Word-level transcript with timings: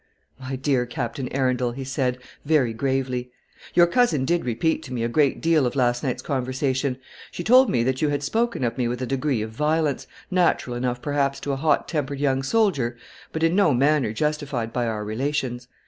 "My 0.39 0.55
dear 0.55 0.87
Captain 0.87 1.29
Arundel," 1.29 1.73
he 1.73 1.83
said, 1.83 2.17
very 2.43 2.73
gravely, 2.73 3.29
"your 3.75 3.85
cousin 3.85 4.25
did 4.25 4.45
repeat 4.45 4.81
to 4.81 4.91
me 4.93 5.03
a 5.03 5.07
great 5.07 5.41
deal 5.41 5.67
of 5.67 5.75
last 5.75 6.01
night's 6.01 6.23
conversation. 6.23 6.97
She 7.29 7.43
told 7.43 7.69
me 7.69 7.83
that 7.83 8.01
you 8.01 8.09
had 8.09 8.23
spoken 8.23 8.63
of 8.63 8.79
me 8.79 8.87
with 8.87 9.03
a 9.03 9.05
degree 9.05 9.43
of 9.43 9.51
violence, 9.51 10.07
natural 10.31 10.75
enough 10.75 11.03
perhaps 11.03 11.39
to 11.41 11.51
a 11.51 11.55
hot 11.55 11.87
tempered 11.87 12.19
young 12.19 12.41
soldier, 12.41 12.97
but 13.31 13.43
in 13.43 13.55
no 13.55 13.75
manner 13.75 14.11
justified 14.11 14.73
by 14.73 14.87
our 14.87 15.05
relations. 15.05 15.67